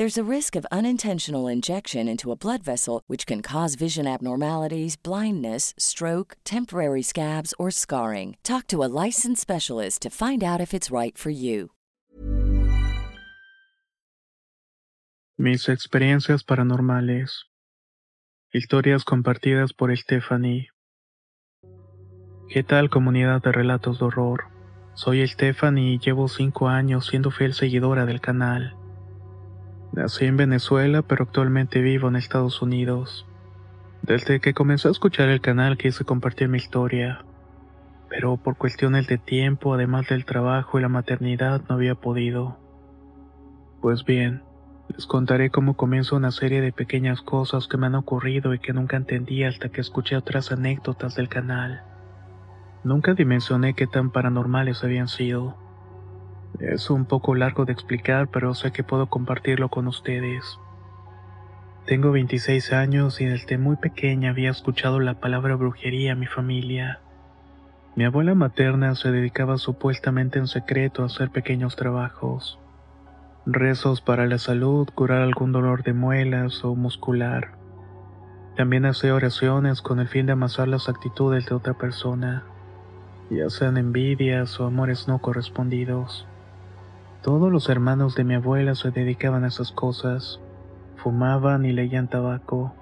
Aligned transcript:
There's 0.00 0.16
a 0.16 0.24
risk 0.24 0.56
of 0.56 0.64
unintentional 0.72 1.46
injection 1.46 2.08
into 2.08 2.32
a 2.32 2.34
blood 2.34 2.62
vessel, 2.62 3.02
which 3.06 3.26
can 3.26 3.42
cause 3.42 3.74
vision 3.74 4.06
abnormalities, 4.06 4.96
blindness, 4.96 5.74
stroke, 5.76 6.38
temporary 6.42 7.02
scabs, 7.02 7.52
or 7.58 7.70
scarring. 7.70 8.38
Talk 8.42 8.66
to 8.68 8.82
a 8.82 8.88
licensed 8.88 9.42
specialist 9.42 10.00
to 10.00 10.08
find 10.08 10.42
out 10.42 10.58
if 10.58 10.72
it's 10.72 10.90
right 10.90 11.18
for 11.18 11.28
you. 11.28 11.72
Mis 15.36 15.68
experiencias 15.68 16.44
paranormales. 16.44 17.44
Historias 18.54 19.04
compartidas 19.04 19.74
por 19.74 19.94
Stephanie. 19.94 20.70
¿Qué 22.48 22.62
tal 22.62 22.88
comunidad 22.88 23.42
de 23.42 23.52
relatos 23.52 23.98
de 23.98 24.06
horror? 24.06 24.44
Soy 24.94 25.28
Stephanie 25.28 25.92
y 25.92 25.98
llevo 25.98 26.26
5 26.28 26.68
años 26.68 27.08
siendo 27.08 27.30
fiel 27.30 27.52
seguidora 27.52 28.06
del 28.06 28.22
canal. 28.22 28.79
Nací 29.92 30.24
en 30.24 30.36
Venezuela, 30.36 31.02
pero 31.02 31.24
actualmente 31.24 31.80
vivo 31.80 32.08
en 32.08 32.16
Estados 32.16 32.62
Unidos. 32.62 33.26
Desde 34.02 34.40
que 34.40 34.54
comencé 34.54 34.86
a 34.86 34.92
escuchar 34.92 35.28
el 35.28 35.40
canal 35.40 35.76
quise 35.76 36.04
compartir 36.04 36.48
mi 36.48 36.58
historia, 36.58 37.24
pero 38.08 38.36
por 38.36 38.56
cuestiones 38.56 39.08
de 39.08 39.18
tiempo, 39.18 39.74
además 39.74 40.06
del 40.08 40.24
trabajo 40.24 40.78
y 40.78 40.82
la 40.82 40.88
maternidad, 40.88 41.62
no 41.68 41.74
había 41.74 41.96
podido. 41.96 42.56
Pues 43.80 44.04
bien, 44.04 44.42
les 44.88 45.06
contaré 45.06 45.50
cómo 45.50 45.76
comienza 45.76 46.14
una 46.16 46.30
serie 46.30 46.60
de 46.60 46.72
pequeñas 46.72 47.20
cosas 47.20 47.66
que 47.66 47.76
me 47.76 47.86
han 47.86 47.94
ocurrido 47.94 48.54
y 48.54 48.58
que 48.58 48.72
nunca 48.72 48.96
entendí 48.96 49.42
hasta 49.44 49.70
que 49.70 49.80
escuché 49.80 50.16
otras 50.16 50.52
anécdotas 50.52 51.16
del 51.16 51.28
canal. 51.28 51.82
Nunca 52.84 53.14
dimensioné 53.14 53.74
qué 53.74 53.86
tan 53.86 54.10
paranormales 54.10 54.82
habían 54.84 55.08
sido. 55.08 55.56
Es 56.58 56.90
un 56.90 57.06
poco 57.06 57.34
largo 57.34 57.64
de 57.64 57.72
explicar, 57.72 58.28
pero 58.28 58.54
sé 58.54 58.72
que 58.72 58.82
puedo 58.82 59.06
compartirlo 59.06 59.68
con 59.68 59.86
ustedes. 59.86 60.58
Tengo 61.86 62.12
26 62.12 62.72
años 62.72 63.20
y 63.20 63.26
desde 63.26 63.56
muy 63.56 63.76
pequeña 63.76 64.30
había 64.30 64.50
escuchado 64.50 65.00
la 65.00 65.14
palabra 65.14 65.56
brujería 65.56 66.12
a 66.12 66.16
mi 66.16 66.26
familia. 66.26 67.00
Mi 67.96 68.04
abuela 68.04 68.34
materna 68.34 68.94
se 68.94 69.10
dedicaba 69.10 69.58
supuestamente 69.58 70.38
en 70.38 70.46
secreto 70.46 71.02
a 71.02 71.06
hacer 71.06 71.30
pequeños 71.30 71.76
trabajos. 71.76 72.58
Rezos 73.46 74.00
para 74.00 74.26
la 74.26 74.38
salud, 74.38 74.88
curar 74.94 75.22
algún 75.22 75.52
dolor 75.52 75.82
de 75.82 75.94
muelas 75.94 76.64
o 76.64 76.74
muscular. 76.74 77.52
También 78.56 78.84
hacía 78.84 79.14
oraciones 79.14 79.80
con 79.80 79.98
el 79.98 80.08
fin 80.08 80.26
de 80.26 80.32
amasar 80.32 80.68
las 80.68 80.88
actitudes 80.88 81.46
de 81.46 81.54
otra 81.54 81.74
persona, 81.74 82.44
ya 83.30 83.48
sean 83.48 83.76
envidias 83.76 84.60
o 84.60 84.66
amores 84.66 85.08
no 85.08 85.20
correspondidos. 85.20 86.26
Todos 87.22 87.52
los 87.52 87.68
hermanos 87.68 88.14
de 88.14 88.24
mi 88.24 88.34
abuela 88.34 88.74
se 88.74 88.90
dedicaban 88.90 89.44
a 89.44 89.48
esas 89.48 89.72
cosas. 89.72 90.40
Fumaban 90.96 91.66
y 91.66 91.72
leían 91.72 92.08
tabaco. 92.08 92.74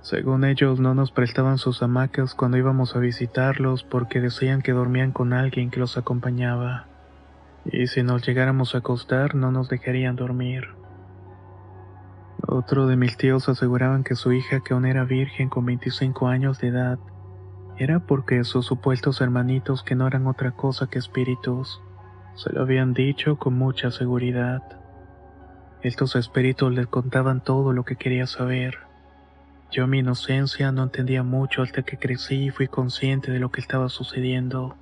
Según 0.00 0.44
ellos 0.44 0.78
no 0.78 0.94
nos 0.94 1.10
prestaban 1.10 1.58
sus 1.58 1.82
hamacas 1.82 2.36
cuando 2.36 2.56
íbamos 2.56 2.94
a 2.94 3.00
visitarlos 3.00 3.82
porque 3.82 4.20
decían 4.20 4.62
que 4.62 4.70
dormían 4.70 5.10
con 5.10 5.32
alguien 5.32 5.70
que 5.70 5.80
los 5.80 5.98
acompañaba. 5.98 6.86
Y 7.64 7.88
si 7.88 8.04
nos 8.04 8.24
llegáramos 8.24 8.76
a 8.76 8.78
acostar 8.78 9.34
no 9.34 9.50
nos 9.50 9.68
dejarían 9.68 10.14
dormir. 10.14 10.68
Otro 12.46 12.86
de 12.86 12.94
mis 12.94 13.16
tíos 13.16 13.48
aseguraban 13.48 14.04
que 14.04 14.14
su 14.14 14.32
hija, 14.32 14.60
que 14.60 14.74
aún 14.74 14.86
era 14.86 15.02
virgen 15.02 15.48
con 15.48 15.66
25 15.66 16.28
años 16.28 16.60
de 16.60 16.68
edad, 16.68 16.98
era 17.76 17.98
porque 17.98 18.44
sus 18.44 18.66
supuestos 18.66 19.20
hermanitos 19.20 19.82
que 19.82 19.96
no 19.96 20.06
eran 20.06 20.28
otra 20.28 20.52
cosa 20.52 20.86
que 20.86 21.00
espíritus, 21.00 21.82
se 22.36 22.52
lo 22.52 22.62
habían 22.62 22.92
dicho 22.92 23.36
con 23.36 23.54
mucha 23.54 23.90
seguridad. 23.90 24.62
Estos 25.82 26.16
espíritus 26.16 26.72
les 26.72 26.86
contaban 26.86 27.42
todo 27.42 27.72
lo 27.72 27.84
que 27.84 27.96
quería 27.96 28.26
saber. 28.26 28.78
Yo 29.70 29.86
mi 29.86 29.98
inocencia 29.98 30.70
no 30.70 30.84
entendía 30.84 31.22
mucho 31.22 31.62
hasta 31.62 31.82
que 31.82 31.98
crecí 31.98 32.46
y 32.46 32.50
fui 32.50 32.68
consciente 32.68 33.32
de 33.32 33.40
lo 33.40 33.50
que 33.50 33.60
estaba 33.60 33.88
sucediendo. 33.88 34.76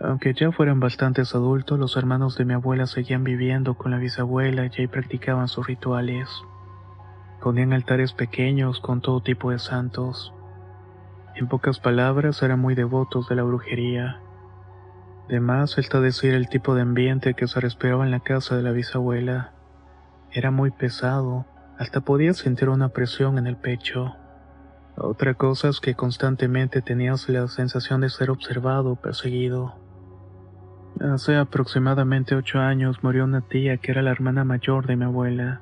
Aunque 0.00 0.34
ya 0.34 0.52
fueran 0.52 0.80
bastantes 0.80 1.34
adultos, 1.34 1.78
los 1.78 1.96
hermanos 1.96 2.36
de 2.36 2.44
mi 2.44 2.54
abuela 2.54 2.86
seguían 2.86 3.24
viviendo 3.24 3.74
con 3.74 3.90
la 3.90 3.98
bisabuela 3.98 4.70
y 4.76 4.86
practicaban 4.86 5.48
sus 5.48 5.66
rituales. 5.66 6.28
Ponían 7.42 7.72
altares 7.72 8.12
pequeños 8.12 8.80
con 8.80 9.00
todo 9.00 9.20
tipo 9.20 9.50
de 9.50 9.58
santos. 9.58 10.32
En 11.34 11.48
pocas 11.48 11.78
palabras, 11.78 12.42
eran 12.42 12.60
muy 12.60 12.74
devotos 12.74 13.28
de 13.28 13.36
la 13.36 13.42
brujería. 13.42 14.20
Además, 15.30 15.78
está 15.78 16.00
decir 16.00 16.34
el 16.34 16.48
tipo 16.48 16.74
de 16.74 16.82
ambiente 16.82 17.34
que 17.34 17.46
se 17.46 17.60
respiraba 17.60 18.04
en 18.04 18.10
la 18.10 18.18
casa 18.18 18.56
de 18.56 18.64
la 18.64 18.72
bisabuela. 18.72 19.52
Era 20.32 20.50
muy 20.50 20.72
pesado, 20.72 21.46
hasta 21.78 22.00
podía 22.00 22.34
sentir 22.34 22.68
una 22.68 22.88
presión 22.88 23.38
en 23.38 23.46
el 23.46 23.56
pecho. 23.56 24.16
Otra 24.96 25.34
cosa 25.34 25.68
es 25.68 25.78
que 25.78 25.94
constantemente 25.94 26.82
tenías 26.82 27.28
la 27.28 27.46
sensación 27.46 28.00
de 28.00 28.08
ser 28.08 28.28
observado 28.28 28.90
o 28.90 28.96
perseguido. 28.96 29.76
Hace 30.98 31.36
aproximadamente 31.36 32.34
ocho 32.34 32.58
años 32.58 33.04
murió 33.04 33.22
una 33.22 33.42
tía 33.42 33.76
que 33.76 33.92
era 33.92 34.02
la 34.02 34.10
hermana 34.10 34.42
mayor 34.42 34.88
de 34.88 34.96
mi 34.96 35.04
abuela. 35.04 35.60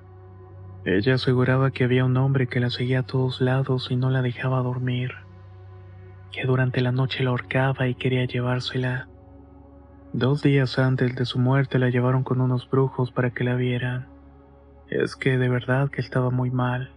Ella 0.87 1.17
aseguraba 1.17 1.73
que 1.73 1.85
había 1.85 2.07
un 2.07 2.17
hombre 2.17 2.47
que 2.47 2.61
la 2.61 2.71
seguía 2.71 3.01
a 3.01 3.07
todos 3.07 3.43
lados 3.43 3.89
y 3.91 3.97
no 3.97 4.09
la 4.09 4.23
dejaba 4.23 4.63
dormir, 4.63 5.13
que 6.33 6.47
durante 6.47 6.81
la 6.81 6.91
noche 6.91 7.23
la 7.23 7.31
ahorcaba 7.31 7.87
y 7.87 7.97
quería 7.97 8.25
llevársela. 8.25 9.09
Dos 10.15 10.43
días 10.43 10.79
antes 10.79 11.15
de 11.17 11.27
su 11.27 11.39
muerte 11.39 11.79
la 11.79 11.91
llevaron 11.91 12.25
con 12.25 12.41
unos 12.41 12.69
brujos 12.71 13.13
para 13.13 13.31
que 13.31 13.45
la 13.45 13.57
vieran. 13.57 14.07
Es 14.89 15.17
que 15.17 15.37
de 15.37 15.51
verdad 15.51 15.91
que 15.91 16.01
estaba 16.01 16.31
muy 16.31 16.51
mal. 16.51 16.91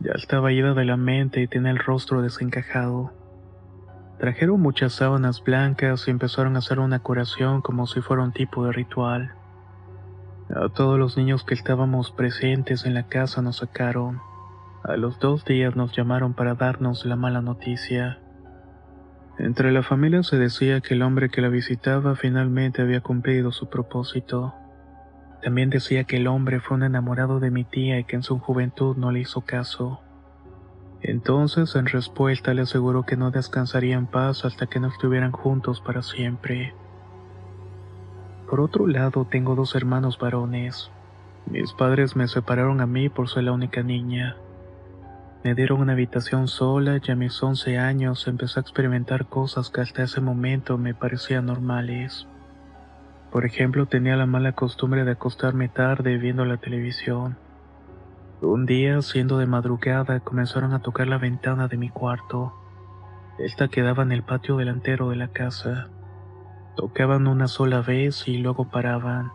Ya 0.00 0.12
estaba 0.16 0.50
ida 0.50 0.74
de 0.74 0.84
la 0.84 0.96
mente 0.96 1.40
y 1.40 1.46
tenía 1.46 1.70
el 1.70 1.78
rostro 1.78 2.20
desencajado. 2.20 3.12
Trajeron 4.18 4.60
muchas 4.60 4.94
sábanas 4.94 5.44
blancas 5.44 6.08
y 6.08 6.10
empezaron 6.10 6.56
a 6.56 6.58
hacer 6.58 6.80
una 6.80 6.98
curación 6.98 7.60
como 7.60 7.86
si 7.86 8.00
fuera 8.00 8.24
un 8.24 8.32
tipo 8.32 8.64
de 8.66 8.72
ritual. 8.72 9.34
A 10.52 10.68
todos 10.70 10.98
los 10.98 11.16
niños 11.16 11.44
que 11.44 11.54
estábamos 11.54 12.10
presentes 12.10 12.84
en 12.84 12.94
la 12.94 13.06
casa 13.06 13.42
nos 13.42 13.58
sacaron. 13.58 14.20
A 14.82 14.96
los 14.96 15.20
dos 15.20 15.44
días 15.44 15.76
nos 15.76 15.96
llamaron 15.96 16.34
para 16.34 16.56
darnos 16.56 17.04
la 17.04 17.14
mala 17.14 17.42
noticia. 17.42 18.18
Entre 19.38 19.72
la 19.72 19.82
familia 19.82 20.22
se 20.22 20.36
decía 20.36 20.80
que 20.80 20.94
el 20.94 21.02
hombre 21.02 21.30
que 21.30 21.40
la 21.40 21.48
visitaba 21.48 22.14
finalmente 22.16 22.82
había 22.82 23.00
cumplido 23.00 23.50
su 23.50 23.68
propósito. 23.68 24.54
También 25.42 25.70
decía 25.70 26.04
que 26.04 26.18
el 26.18 26.26
hombre 26.26 26.60
fue 26.60 26.76
un 26.76 26.82
enamorado 26.82 27.40
de 27.40 27.50
mi 27.50 27.64
tía 27.64 27.98
y 27.98 28.04
que 28.04 28.16
en 28.16 28.22
su 28.22 28.38
juventud 28.38 28.96
no 28.96 29.10
le 29.10 29.20
hizo 29.20 29.40
caso. 29.40 30.00
Entonces, 31.00 31.74
en 31.74 31.86
respuesta, 31.86 32.54
le 32.54 32.62
aseguró 32.62 33.04
que 33.04 33.16
no 33.16 33.30
descansaría 33.30 33.96
en 33.96 34.06
paz 34.06 34.44
hasta 34.44 34.66
que 34.66 34.78
no 34.78 34.86
estuvieran 34.88 35.32
juntos 35.32 35.80
para 35.80 36.02
siempre. 36.02 36.74
Por 38.48 38.60
otro 38.60 38.86
lado, 38.86 39.26
tengo 39.28 39.56
dos 39.56 39.74
hermanos 39.74 40.18
varones. 40.18 40.92
Mis 41.46 41.72
padres 41.72 42.14
me 42.14 42.28
separaron 42.28 42.80
a 42.80 42.86
mí 42.86 43.08
por 43.08 43.28
ser 43.28 43.44
la 43.44 43.52
única 43.52 43.82
niña. 43.82 44.36
Me 45.44 45.56
dieron 45.56 45.80
una 45.80 45.94
habitación 45.94 46.46
sola 46.46 47.00
y 47.02 47.10
a 47.10 47.16
mis 47.16 47.42
11 47.42 47.76
años 47.76 48.28
empecé 48.28 48.60
a 48.60 48.62
experimentar 48.62 49.26
cosas 49.26 49.70
que 49.70 49.80
hasta 49.80 50.04
ese 50.04 50.20
momento 50.20 50.78
me 50.78 50.94
parecían 50.94 51.46
normales. 51.46 52.28
Por 53.32 53.44
ejemplo, 53.44 53.86
tenía 53.86 54.14
la 54.14 54.26
mala 54.26 54.52
costumbre 54.52 55.04
de 55.04 55.10
acostarme 55.10 55.68
tarde 55.68 56.16
viendo 56.16 56.44
la 56.44 56.58
televisión. 56.58 57.38
Un 58.40 58.66
día, 58.66 59.02
siendo 59.02 59.38
de 59.38 59.46
madrugada, 59.46 60.20
comenzaron 60.20 60.74
a 60.74 60.80
tocar 60.80 61.08
la 61.08 61.18
ventana 61.18 61.66
de 61.66 61.76
mi 61.76 61.88
cuarto. 61.88 62.52
Esta 63.40 63.66
quedaba 63.66 64.04
en 64.04 64.12
el 64.12 64.22
patio 64.22 64.56
delantero 64.58 65.08
de 65.10 65.16
la 65.16 65.28
casa. 65.28 65.88
Tocaban 66.76 67.26
una 67.26 67.48
sola 67.48 67.80
vez 67.80 68.28
y 68.28 68.38
luego 68.38 68.70
paraban. 68.70 69.32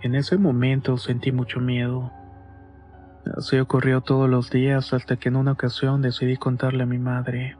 En 0.00 0.14
ese 0.14 0.38
momento 0.38 0.96
sentí 0.96 1.30
mucho 1.30 1.60
miedo. 1.60 2.10
Así 3.36 3.58
ocurrió 3.58 4.02
todos 4.02 4.28
los 4.28 4.50
días 4.50 4.92
hasta 4.92 5.16
que 5.16 5.30
en 5.30 5.36
una 5.36 5.52
ocasión 5.52 6.02
decidí 6.02 6.36
contarle 6.36 6.82
a 6.82 6.86
mi 6.86 6.98
madre. 6.98 7.56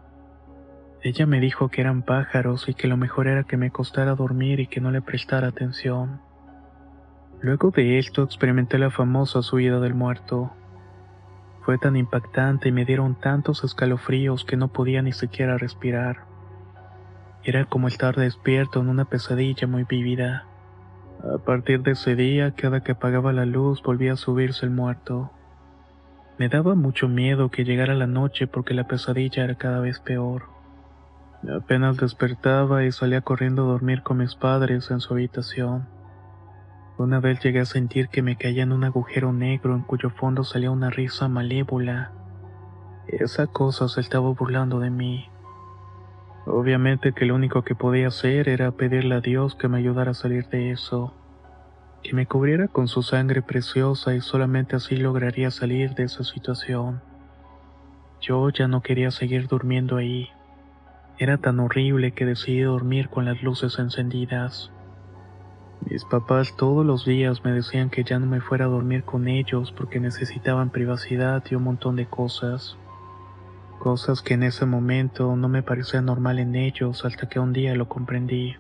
Ella 1.03 1.27
me 1.27 1.41
dijo 1.41 1.69
que 1.69 1.81
eran 1.81 2.03
pájaros 2.03 2.69
y 2.69 2.75
que 2.75 2.87
lo 2.87 2.97
mejor 2.97 3.29
era 3.29 3.45
que 3.45 3.57
me 3.57 3.71
costara 3.71 4.15
dormir 4.15 4.61
y 4.61 4.67
que 4.67 4.81
no 4.81 4.91
le 4.91 5.01
prestara 5.01 5.49
atención. 5.49 6.21
Luego 7.41 7.71
de 7.71 7.99
esto 7.99 8.23
experimenté 8.23 8.79
la 8.79 8.91
famosa 8.91 9.43
subida 9.43 9.81
del 9.81 9.95
muerto. 9.95 10.53
Fue 11.63 11.79
tan 11.79 11.97
impactante 11.97 12.69
y 12.69 12.73
me 12.73 12.85
dieron 12.85 13.15
tantos 13.19 13.65
escalofríos 13.65 14.45
que 14.45 14.57
no 14.57 14.69
podía 14.69 15.03
ni 15.03 15.13
siquiera 15.13 15.57
respirar. 15.57 16.25
Era 17.43 17.65
como 17.65 17.89
estar 17.89 18.17
despierto 18.17 18.81
en 18.81 18.89
una 18.89 19.07
pesadilla 19.07 19.67
muy 19.67 19.85
vívida. 19.85 20.47
A 21.23 21.39
partir 21.39 21.83
de 21.83 21.93
ese 21.93 22.17
día, 22.17 22.55
cada 22.55 22.83
que 22.83 22.93
apagaba 22.93 23.33
la 23.33 23.47
luz 23.47 23.83
volvía 23.83 24.15
a 24.15 24.17
subirse 24.17 24.65
el 24.65 24.73
muerto. 24.73 25.31
Me 26.37 26.49
daba 26.49 26.75
mucho 26.75 27.07
miedo 27.07 27.49
que 27.49 27.65
llegara 27.65 27.95
la 27.95 28.09
noche 28.09 28.49
porque 28.49 28.75
la 28.75 28.89
pesadilla 28.89 29.45
era 29.45 29.55
cada 29.55 29.79
vez 29.79 30.01
peor. 30.01 30.49
Apenas 31.49 31.97
despertaba 31.97 32.85
y 32.85 32.91
salía 32.91 33.21
corriendo 33.21 33.63
a 33.63 33.67
dormir 33.67 34.03
con 34.03 34.17
mis 34.17 34.35
padres 34.35 34.91
en 34.91 34.99
su 34.99 35.15
habitación. 35.15 35.87
Una 36.99 37.21
vez 37.21 37.39
llegué 37.41 37.61
a 37.61 37.67
sentir 37.67 38.09
que 38.09 38.23
me 38.23 38.37
caía 38.37 38.65
en 38.65 38.73
un 38.73 38.83
agujero 38.83 39.33
negro 39.33 39.77
en 39.77 39.83
cuyo 39.83 40.11
fondo 40.11 40.43
salía 40.43 40.73
una 40.73 40.91
risa 40.91 41.29
malévola. 41.29 42.11
Esa 43.07 43.47
cosa 43.47 43.87
se 43.87 44.01
estaba 44.01 44.31
burlando 44.31 44.81
de 44.81 44.91
mí. 44.91 45.29
Obviamente 46.47 47.13
que 47.13 47.27
lo 47.27 47.37
único 47.37 47.63
que 47.63 47.77
podía 47.77 48.09
hacer 48.09 48.49
era 48.49 48.73
pedirle 48.73 49.15
a 49.15 49.21
Dios 49.21 49.55
que 49.55 49.69
me 49.69 49.79
ayudara 49.79 50.11
a 50.11 50.15
salir 50.15 50.49
de 50.49 50.73
eso 50.73 51.15
que 52.05 52.15
me 52.15 52.27
cubriera 52.27 52.69
con 52.69 52.87
su 52.87 53.03
sangre 53.03 53.41
preciosa 53.41 54.15
y 54.15 54.21
solamente 54.21 54.77
así 54.77 54.95
lograría 54.95 55.51
salir 55.51 55.95
de 55.95 56.05
esa 56.05 56.23
situación. 56.23 57.01
Yo 58.21 58.51
ya 58.51 58.69
no 58.69 58.83
quería 58.83 59.11
seguir 59.11 59.49
durmiendo 59.49 59.97
ahí. 59.97 60.29
Era 61.19 61.39
tan 61.39 61.59
horrible 61.61 62.13
que 62.13 62.27
decidí 62.27 62.61
dormir 62.61 63.09
con 63.09 63.25
las 63.25 63.43
luces 63.43 63.79
encendidas. 63.79 64.71
Mis 65.89 66.05
papás 66.05 66.55
todos 66.57 66.85
los 66.85 67.07
días 67.07 67.43
me 67.43 67.53
decían 67.53 67.89
que 67.89 68.05
ya 68.05 68.19
no 68.19 68.27
me 68.27 68.43
fuera 68.43 68.67
a 68.67 68.69
dormir 68.69 69.05
con 69.05 69.27
ellos 69.27 69.73
porque 69.73 69.99
necesitaban 69.99 70.71
privacidad 70.71 71.43
y 71.51 71.55
un 71.55 71.65
montón 71.65 71.97
de 71.97 72.07
cosas. 72.07 72.77
Cosas 73.79 74.21
que 74.21 74.35
en 74.35 74.43
ese 74.43 74.67
momento 74.67 75.37
no 75.37 75.49
me 75.49 75.63
parecían 75.63 76.05
normal 76.05 76.39
en 76.39 76.55
ellos 76.55 77.07
hasta 77.07 77.31
que 77.31 77.41
un 77.41 77.55
día 77.55 77.75
lo 77.75 77.89
comprendí. 77.89 78.57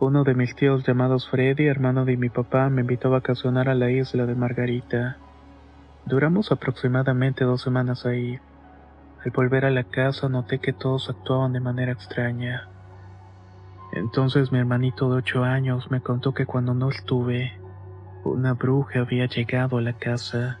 Uno 0.00 0.22
de 0.22 0.34
mis 0.36 0.54
tíos 0.54 0.86
llamados 0.86 1.28
Freddy, 1.28 1.66
hermano 1.66 2.04
de 2.04 2.16
mi 2.16 2.28
papá, 2.28 2.70
me 2.70 2.82
invitó 2.82 3.08
a 3.08 3.12
vacacionar 3.18 3.68
a 3.68 3.74
la 3.74 3.90
isla 3.90 4.26
de 4.26 4.36
Margarita. 4.36 5.16
Duramos 6.06 6.52
aproximadamente 6.52 7.42
dos 7.42 7.62
semanas 7.62 8.06
ahí. 8.06 8.38
Al 9.24 9.32
volver 9.32 9.64
a 9.64 9.70
la 9.70 9.82
casa 9.82 10.28
noté 10.28 10.60
que 10.60 10.72
todos 10.72 11.10
actuaban 11.10 11.52
de 11.52 11.58
manera 11.58 11.90
extraña. 11.90 12.68
Entonces 13.92 14.52
mi 14.52 14.60
hermanito 14.60 15.10
de 15.10 15.16
ocho 15.16 15.42
años 15.42 15.90
me 15.90 16.00
contó 16.00 16.32
que 16.32 16.46
cuando 16.46 16.74
no 16.74 16.90
estuve, 16.90 17.58
una 18.22 18.52
bruja 18.52 19.00
había 19.00 19.26
llegado 19.26 19.78
a 19.78 19.82
la 19.82 19.94
casa. 19.94 20.60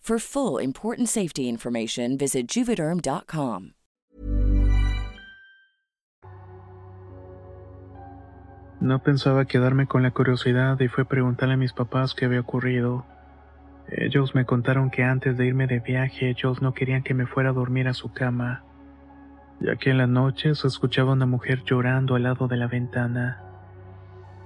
For 0.00 0.18
full 0.18 0.58
important 0.58 1.08
safety 1.08 1.48
information, 1.48 2.16
visit 2.16 2.48
juvederm.com. 2.48 3.74
No 8.80 9.02
pensaba 9.02 9.44
quedarme 9.44 9.86
con 9.86 10.02
la 10.02 10.10
curiosidad 10.10 10.80
y 10.80 10.88
fue 10.88 11.04
preguntarle 11.04 11.54
a 11.54 11.58
mis 11.58 11.74
papás 11.74 12.14
qué 12.14 12.24
había 12.24 12.40
ocurrido. 12.40 13.04
Ellos 13.88 14.34
me 14.34 14.46
contaron 14.46 14.90
que 14.90 15.04
antes 15.04 15.36
de 15.36 15.46
irme 15.46 15.66
de 15.66 15.80
viaje 15.80 16.30
ellos 16.30 16.62
no 16.62 16.72
querían 16.72 17.02
que 17.02 17.12
me 17.12 17.26
fuera 17.26 17.50
a 17.50 17.52
dormir 17.52 17.86
a 17.86 17.94
su 17.94 18.12
cama, 18.12 18.64
ya 19.60 19.76
que 19.76 19.90
en 19.90 19.98
la 19.98 20.06
noche 20.06 20.54
se 20.54 20.66
escuchaba 20.66 21.12
una 21.12 21.26
mujer 21.26 21.62
llorando 21.64 22.14
al 22.14 22.22
lado 22.22 22.48
de 22.48 22.56
la 22.56 22.68
ventana. 22.68 23.42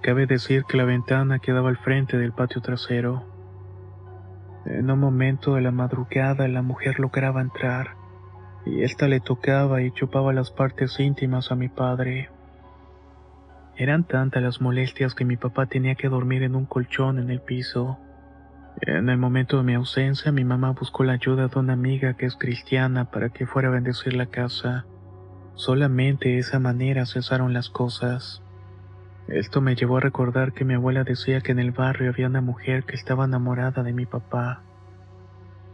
Cabe 0.03 0.27
decir 0.27 0.65
que 0.65 0.77
la 0.77 0.85
ventana 0.85 1.39
quedaba 1.39 1.69
al 1.69 1.79
frente 1.79 2.19
del 2.19 2.33
patio 2.33 2.61
trasero. 2.61 3.34
En 4.67 4.91
un 4.91 4.99
momento 4.99 5.55
de 5.55 5.61
la 5.61 5.71
madrugada 5.71 6.49
la 6.49 6.63
mujer 6.63 6.99
lograba 6.99 7.43
entrar, 7.43 7.97
y 8.65 8.83
ésta 8.83 9.09
le 9.09 9.21
tocaba 9.21 9.83
y 9.83 9.91
chupaba 9.91 10.33
las 10.33 10.51
partes 10.51 10.99
íntimas 10.99 11.53
a 11.53 11.55
mi 11.55 11.69
padre. 11.69 12.31
Eran 13.77 14.05
tantas 14.05 14.43
las 14.43 14.61
molestias 14.61 15.15
que 15.15 15.25
mi 15.25 15.37
papá 15.37 15.67
tenía 15.67 15.97
que 15.97 16.09
dormir 16.09 16.45
en 16.45 16.55
un 16.55 16.65
colchón 16.65 17.19
en 17.19 17.31
el 17.31 17.41
piso. 17.41 17.99
En 18.81 19.09
el 19.09 19.19
momento 19.19 19.59
de 19.59 19.65
mi 19.65 19.75
ausencia, 19.75 20.33
mi 20.33 20.45
mamá 20.45 20.71
buscó 20.71 21.05
la 21.05 21.15
ayuda 21.15 21.49
de 21.49 21.59
una 21.59 21.73
amiga 21.73 22.15
que 22.15 22.27
es 22.27 22.37
cristiana 22.37 23.11
para 23.11 23.31
que 23.31 23.47
fuera 23.47 23.69
a 23.69 23.73
bendecir 23.73 24.15
la 24.15 24.27
casa. 24.27 24.87
Solamente 25.55 26.31
de 26.31 26.39
esa 26.39 26.59
manera 26.59 27.05
cesaron 27.05 27.53
las 27.53 27.69
cosas. 27.69 28.44
Esto 29.29 29.61
me 29.61 29.75
llevó 29.75 29.97
a 29.97 30.01
recordar 30.01 30.53
que 30.53 30.65
mi 30.65 30.75
abuela 30.75 31.03
decía 31.03 31.41
que 31.41 31.53
en 31.53 31.59
el 31.59 31.73
barrio 31.73 32.11
había 32.11 32.27
una 32.27 32.43
mujer 32.43 32.85
que 32.85 32.95
estaba 32.95 33.25
enamorada 33.25 33.83
de 33.83 33.93
mi 33.93 34.05
papá. 34.05 34.63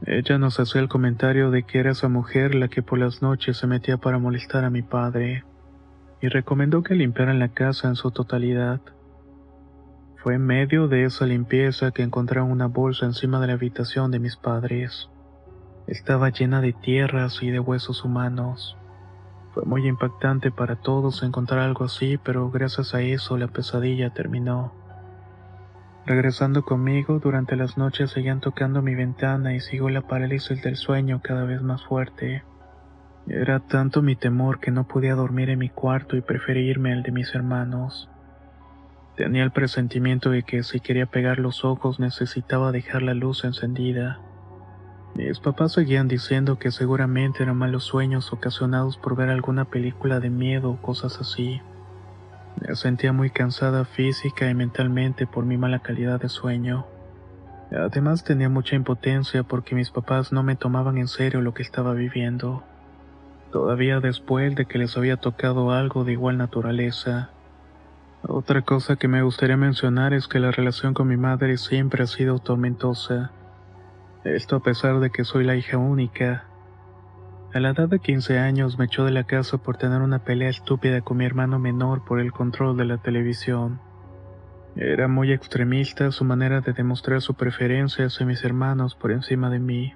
Ella 0.06 0.38
nos 0.38 0.58
hacía 0.60 0.80
el 0.80 0.88
comentario 0.88 1.50
de 1.50 1.64
que 1.64 1.80
era 1.80 1.90
esa 1.90 2.08
mujer 2.08 2.54
la 2.54 2.68
que 2.68 2.82
por 2.82 2.98
las 2.98 3.22
noches 3.22 3.58
se 3.58 3.66
metía 3.66 3.98
para 3.98 4.18
molestar 4.18 4.64
a 4.64 4.70
mi 4.70 4.82
padre, 4.82 5.44
y 6.22 6.28
recomendó 6.28 6.82
que 6.82 6.94
limpiaran 6.94 7.38
la 7.38 7.48
casa 7.48 7.88
en 7.88 7.96
su 7.96 8.10
totalidad. 8.10 8.80
Fue 10.22 10.34
en 10.34 10.46
medio 10.46 10.86
de 10.86 11.04
esa 11.04 11.26
limpieza 11.26 11.90
que 11.90 12.02
encontraron 12.02 12.50
una 12.50 12.66
bolsa 12.66 13.06
encima 13.06 13.40
de 13.40 13.48
la 13.48 13.52
habitación 13.54 14.10
de 14.10 14.20
mis 14.20 14.36
padres. 14.36 15.08
Estaba 15.86 16.30
llena 16.30 16.60
de 16.60 16.72
tierras 16.72 17.42
y 17.42 17.50
de 17.50 17.58
huesos 17.58 18.04
humanos. 18.04 18.76
Fue 19.52 19.64
muy 19.64 19.86
impactante 19.86 20.50
para 20.50 20.76
todos 20.76 21.22
encontrar 21.22 21.60
algo 21.60 21.84
así, 21.84 22.18
pero 22.18 22.50
gracias 22.50 22.94
a 22.94 23.02
eso 23.02 23.36
la 23.36 23.48
pesadilla 23.48 24.10
terminó. 24.10 24.72
Regresando 26.06 26.64
conmigo, 26.64 27.18
durante 27.18 27.56
las 27.56 27.76
noches 27.76 28.10
seguían 28.10 28.40
tocando 28.40 28.80
mi 28.80 28.94
ventana 28.94 29.54
y 29.54 29.60
sigo 29.60 29.90
la 29.90 30.02
parálisis 30.02 30.62
del 30.62 30.76
sueño 30.76 31.20
cada 31.22 31.44
vez 31.44 31.62
más 31.62 31.84
fuerte. 31.84 32.42
Era 33.26 33.60
tanto 33.60 34.02
mi 34.02 34.16
temor 34.16 34.60
que 34.60 34.70
no 34.70 34.88
podía 34.88 35.14
dormir 35.14 35.50
en 35.50 35.58
mi 35.58 35.68
cuarto 35.68 36.16
y 36.16 36.20
preferí 36.20 36.68
irme 36.68 36.92
al 36.92 37.02
de 37.02 37.12
mis 37.12 37.34
hermanos. 37.34 38.08
Tenía 39.16 39.42
el 39.42 39.50
presentimiento 39.50 40.30
de 40.30 40.42
que 40.44 40.62
si 40.62 40.80
quería 40.80 41.06
pegar 41.06 41.38
los 41.38 41.64
ojos 41.64 42.00
necesitaba 42.00 42.72
dejar 42.72 43.02
la 43.02 43.14
luz 43.14 43.44
encendida. 43.44 44.20
Mis 45.14 45.40
papás 45.40 45.72
seguían 45.72 46.08
diciendo 46.08 46.58
que 46.58 46.70
seguramente 46.70 47.42
eran 47.42 47.56
malos 47.56 47.84
sueños 47.84 48.32
ocasionados 48.32 48.96
por 48.96 49.16
ver 49.16 49.28
alguna 49.28 49.64
película 49.64 50.20
de 50.20 50.30
miedo 50.30 50.70
o 50.70 50.80
cosas 50.80 51.20
así. 51.20 51.60
Me 52.60 52.74
sentía 52.76 53.12
muy 53.12 53.30
cansada 53.30 53.84
física 53.84 54.48
y 54.48 54.54
mentalmente 54.54 55.26
por 55.26 55.44
mi 55.44 55.56
mala 55.56 55.80
calidad 55.80 56.20
de 56.20 56.28
sueño. 56.28 56.86
Además 57.72 58.24
tenía 58.24 58.48
mucha 58.48 58.76
impotencia 58.76 59.42
porque 59.42 59.74
mis 59.74 59.90
papás 59.90 60.32
no 60.32 60.42
me 60.42 60.56
tomaban 60.56 60.98
en 60.98 61.08
serio 61.08 61.40
lo 61.40 61.54
que 61.54 61.62
estaba 61.62 61.92
viviendo. 61.92 62.64
Todavía 63.52 64.00
después 64.00 64.54
de 64.54 64.66
que 64.66 64.78
les 64.78 64.96
había 64.96 65.16
tocado 65.16 65.72
algo 65.72 66.04
de 66.04 66.12
igual 66.12 66.36
naturaleza. 66.38 67.30
Otra 68.22 68.62
cosa 68.62 68.96
que 68.96 69.08
me 69.08 69.22
gustaría 69.22 69.56
mencionar 69.56 70.12
es 70.14 70.28
que 70.28 70.38
la 70.38 70.50
relación 70.50 70.94
con 70.94 71.08
mi 71.08 71.16
madre 71.16 71.56
siempre 71.58 72.04
ha 72.04 72.06
sido 72.06 72.38
tormentosa. 72.38 73.32
Esto 74.24 74.56
a 74.56 74.60
pesar 74.60 75.00
de 75.00 75.10
que 75.10 75.24
soy 75.24 75.44
la 75.44 75.56
hija 75.56 75.78
única, 75.78 76.44
a 77.52 77.58
la 77.58 77.70
edad 77.70 77.88
de 77.88 77.98
15 77.98 78.38
años 78.38 78.78
me 78.78 78.84
echó 78.84 79.04
de 79.04 79.10
la 79.10 79.24
casa 79.24 79.58
por 79.58 79.76
tener 79.76 80.02
una 80.02 80.20
pelea 80.20 80.48
estúpida 80.48 81.00
con 81.00 81.16
mi 81.16 81.24
hermano 81.24 81.58
menor 81.58 82.04
por 82.04 82.20
el 82.20 82.30
control 82.30 82.76
de 82.76 82.84
la 82.84 82.98
televisión. 82.98 83.80
Era 84.76 85.08
muy 85.08 85.32
extremista 85.32 86.12
su 86.12 86.24
manera 86.24 86.60
de 86.60 86.72
demostrar 86.72 87.20
su 87.22 87.34
preferencia 87.34 88.06
hacia 88.06 88.24
mis 88.24 88.44
hermanos 88.44 88.94
por 88.94 89.10
encima 89.10 89.50
de 89.50 89.58
mí. 89.58 89.94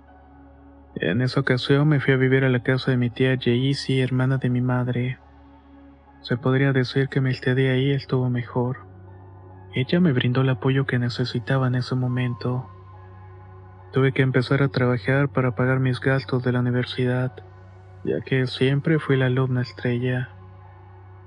En 0.96 1.22
esa 1.22 1.38
ocasión 1.38 1.86
me 1.86 2.00
fui 2.00 2.14
a 2.14 2.16
vivir 2.16 2.42
a 2.42 2.48
la 2.48 2.64
casa 2.64 2.90
de 2.90 2.96
mi 2.96 3.08
tía 3.08 3.36
Yeisi, 3.36 4.00
hermana 4.00 4.38
de 4.38 4.50
mi 4.50 4.60
madre. 4.60 5.18
Se 6.22 6.36
podría 6.36 6.72
decir 6.72 7.08
que 7.08 7.20
mi 7.20 7.30
estadía 7.30 7.72
ahí 7.72 7.92
estuvo 7.92 8.30
mejor. 8.30 8.78
Ella 9.74 10.00
me 10.00 10.12
brindó 10.12 10.40
el 10.40 10.48
apoyo 10.48 10.86
que 10.86 10.98
necesitaba 10.98 11.68
en 11.68 11.76
ese 11.76 11.94
momento. 11.94 12.68
Tuve 13.94 14.10
que 14.10 14.22
empezar 14.22 14.60
a 14.60 14.70
trabajar 14.70 15.28
para 15.28 15.54
pagar 15.54 15.78
mis 15.78 16.00
gastos 16.00 16.42
de 16.42 16.50
la 16.50 16.58
universidad, 16.58 17.30
ya 18.02 18.20
que 18.22 18.48
siempre 18.48 18.98
fui 18.98 19.16
la 19.16 19.26
alumna 19.26 19.62
estrella. 19.62 20.30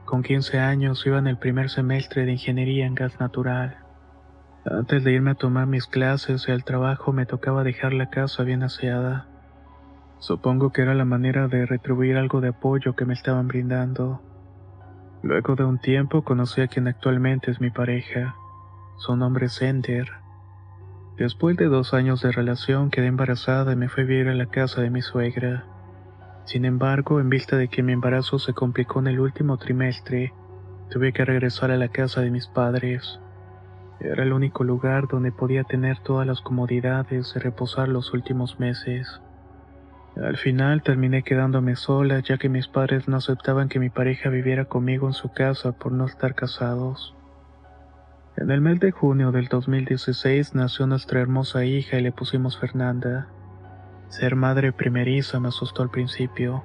Con 0.04 0.22
15 0.22 0.60
años 0.60 1.02
iba 1.08 1.18
en 1.18 1.28
el 1.28 1.38
primer 1.38 1.70
semestre 1.70 2.26
de 2.26 2.34
ingeniería 2.34 2.86
en 2.86 2.94
gas 2.94 3.22
natural. 3.22 3.78
Antes 4.66 5.06
de 5.06 5.14
irme 5.14 5.32
a 5.32 5.36
tomar 5.36 5.66
mis 5.66 5.88
clases 5.88 6.50
y 6.50 6.52
al 6.52 6.66
trabajo 6.66 7.14
me 7.14 7.26
tocaba 7.26 7.64
dejar 7.64 7.94
la 7.94 8.10
casa 8.10 8.44
bien 8.44 8.64
aseada. 8.64 9.28
Supongo 10.20 10.74
que 10.74 10.82
era 10.82 10.94
la 10.94 11.06
manera 11.06 11.48
de 11.48 11.66
retribuir 11.66 12.18
algo 12.18 12.42
de 12.42 12.50
apoyo 12.50 12.98
que 12.98 13.06
me 13.06 13.14
estaban 13.14 13.48
brindando. 13.48 14.22
Luego 15.24 15.56
de 15.56 15.64
un 15.64 15.80
tiempo 15.80 16.26
conocí 16.26 16.60
a 16.60 16.68
quien 16.68 16.90
actualmente 16.90 17.50
es 17.50 17.62
mi 17.62 17.70
pareja. 17.70 18.36
Su 18.98 19.16
nombre 19.16 19.46
es 19.46 19.62
Ender. 19.62 20.27
Después 21.18 21.58
de 21.58 21.66
dos 21.66 21.96
años 21.96 22.22
de 22.22 22.32
relación 22.32 22.92
quedé 22.92 23.08
embarazada 23.08 23.74
y 23.74 23.76
me 23.76 23.90
fui 23.90 24.04
a 24.04 24.06
vivir 24.06 24.28
a 24.28 24.36
la 24.36 24.46
casa 24.46 24.82
de 24.82 24.92
mi 24.92 25.02
suegra. 25.02 25.66
Sin 26.46 26.64
embargo, 26.64 27.20
en 27.20 27.28
vista 27.28 27.58
de 27.58 27.70
que 27.70 27.82
mi 27.82 27.92
embarazo 27.92 28.38
se 28.38 28.54
complicó 28.54 29.00
en 29.00 29.08
el 29.08 29.20
último 29.20 29.58
trimestre, 29.58 30.32
tuve 30.92 31.14
que 31.14 31.26
regresar 31.26 31.72
a 31.72 31.78
la 31.78 31.88
casa 31.88 32.22
de 32.22 32.30
mis 32.30 32.46
padres. 32.46 33.20
Era 34.00 34.22
el 34.22 34.32
único 34.32 34.64
lugar 34.64 35.08
donde 35.08 35.32
podía 35.32 35.64
tener 35.64 35.98
todas 36.04 36.28
las 36.28 36.42
comodidades 36.42 37.34
de 37.34 37.40
reposar 37.40 37.88
los 37.88 38.14
últimos 38.14 38.60
meses. 38.60 39.20
Al 40.16 40.38
final 40.38 40.84
terminé 40.84 41.24
quedándome 41.24 41.76
sola 41.76 42.20
ya 42.20 42.38
que 42.38 42.48
mis 42.48 42.68
padres 42.68 43.08
no 43.08 43.18
aceptaban 43.18 43.70
que 43.70 43.80
mi 43.80 43.90
pareja 43.90 44.30
viviera 44.30 44.66
conmigo 44.66 45.08
en 45.08 45.14
su 45.14 45.34
casa 45.34 45.72
por 45.72 45.92
no 45.92 46.06
estar 46.06 46.36
casados. 46.36 47.17
En 48.40 48.52
el 48.52 48.62
mes 48.62 48.80
de 48.80 48.92
junio 48.92 49.32
del 49.32 49.48
2016 49.48 50.54
nació 50.54 50.86
nuestra 50.86 51.20
hermosa 51.20 51.66
hija 51.66 51.98
y 51.98 52.04
le 52.04 52.12
pusimos 52.12 52.60
Fernanda. 52.60 53.30
Ser 54.10 54.36
madre 54.36 54.72
primeriza 54.72 55.40
me 55.40 55.48
asustó 55.48 55.82
al 55.82 55.90
principio. 55.90 56.64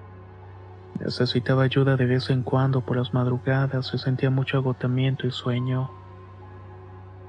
Necesitaba 1.01 1.63
ayuda 1.63 1.97
de 1.97 2.05
vez 2.05 2.29
en 2.29 2.43
cuando 2.43 2.83
por 2.83 2.99
las 2.99 3.15
madrugadas 3.15 3.91
y 3.95 3.99
sentía 3.99 4.29
mucho 4.29 4.59
agotamiento 4.59 5.27
y 5.27 5.31
sueño. 5.31 5.91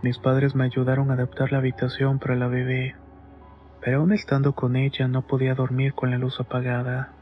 Mis 0.02 0.18
padres 0.18 0.56
me 0.56 0.66
ayudaron 0.66 1.10
a 1.10 1.14
adaptar 1.14 1.54
la 1.54 1.60
habitación 1.60 2.20
para 2.20 2.36
la 2.36 2.48
bebé, 2.50 2.98
pero 3.80 4.00
aún 4.00 4.12
estando 4.12 4.52
con 4.56 4.76
ella 4.76 5.08
no 5.08 5.22
podía 5.22 5.56
dormir 5.56 5.94
con 5.94 6.12
la 6.12 6.18
luz 6.18 6.42
apagada. 6.42 7.14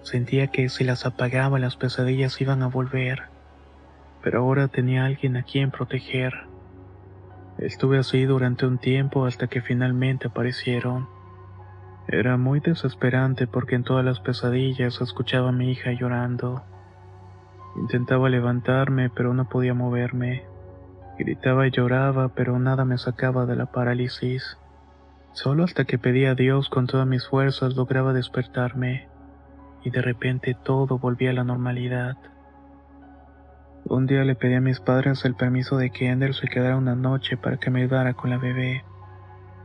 Sentía 0.00 0.46
que 0.46 0.70
si 0.70 0.82
las 0.82 1.04
apagaba 1.04 1.58
las 1.58 1.76
pesadillas 1.76 2.40
iban 2.40 2.62
a 2.62 2.68
volver 2.68 3.31
pero 4.22 4.40
ahora 4.40 4.68
tenía 4.68 5.04
alguien 5.04 5.36
a 5.36 5.42
quien 5.42 5.70
proteger. 5.70 6.32
Estuve 7.58 7.98
así 7.98 8.24
durante 8.24 8.66
un 8.66 8.78
tiempo 8.78 9.26
hasta 9.26 9.46
que 9.46 9.60
finalmente 9.60 10.28
aparecieron. 10.28 11.08
Era 12.08 12.36
muy 12.36 12.60
desesperante 12.60 13.46
porque 13.46 13.74
en 13.74 13.84
todas 13.84 14.04
las 14.04 14.20
pesadillas 14.20 15.00
escuchaba 15.00 15.50
a 15.50 15.52
mi 15.52 15.70
hija 15.70 15.92
llorando. 15.92 16.62
Intentaba 17.76 18.28
levantarme, 18.28 19.10
pero 19.10 19.34
no 19.34 19.48
podía 19.48 19.74
moverme. 19.74 20.44
Gritaba 21.18 21.66
y 21.66 21.70
lloraba, 21.70 22.28
pero 22.28 22.58
nada 22.58 22.84
me 22.84 22.98
sacaba 22.98 23.46
de 23.46 23.56
la 23.56 23.66
parálisis. 23.66 24.58
Solo 25.32 25.64
hasta 25.64 25.84
que 25.84 25.98
pedía 25.98 26.32
a 26.32 26.34
Dios 26.34 26.68
con 26.68 26.86
todas 26.86 27.06
mis 27.06 27.26
fuerzas 27.26 27.76
lograba 27.76 28.12
despertarme, 28.12 29.08
y 29.84 29.90
de 29.90 30.02
repente 30.02 30.54
todo 30.62 30.98
volvía 30.98 31.30
a 31.30 31.34
la 31.34 31.44
normalidad. 31.44 32.16
Un 33.84 34.06
día 34.06 34.24
le 34.24 34.36
pedí 34.36 34.54
a 34.54 34.60
mis 34.60 34.80
padres 34.80 35.24
el 35.24 35.34
permiso 35.34 35.76
de 35.76 35.90
que 35.90 36.08
Ender 36.08 36.34
se 36.34 36.46
quedara 36.46 36.76
una 36.76 36.94
noche 36.94 37.36
para 37.36 37.56
que 37.56 37.70
me 37.70 37.82
ayudara 37.82 38.14
con 38.14 38.30
la 38.30 38.38
bebé. 38.38 38.84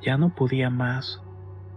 Ya 0.02 0.18
no 0.18 0.30
podía 0.34 0.70
más. 0.70 1.22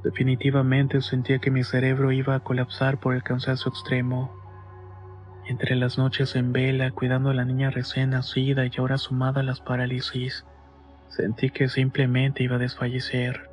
Definitivamente 0.02 1.02
sentía 1.02 1.38
que 1.38 1.50
mi 1.50 1.64
cerebro 1.64 2.12
iba 2.12 2.34
a 2.34 2.40
colapsar 2.40 2.98
por 2.98 3.14
el 3.14 3.22
cansancio 3.22 3.70
extremo. 3.70 4.34
Entre 5.46 5.76
las 5.76 5.98
noches 5.98 6.34
en 6.34 6.52
vela, 6.52 6.90
cuidando 6.92 7.30
a 7.30 7.34
la 7.34 7.44
niña 7.44 7.70
recién 7.70 8.10
nacida 8.10 8.64
y 8.64 8.70
ahora 8.78 8.96
sumada 8.96 9.40
a 9.40 9.44
las 9.44 9.60
parálisis, 9.60 10.46
sentí 11.08 11.50
que 11.50 11.68
simplemente 11.68 12.42
iba 12.42 12.56
a 12.56 12.60
desfallecer. 12.60 13.50